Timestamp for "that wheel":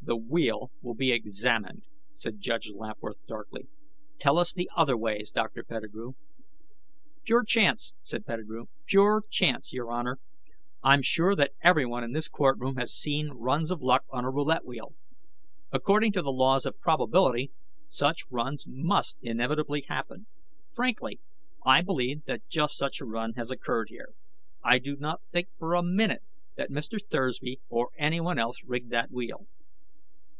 28.92-29.46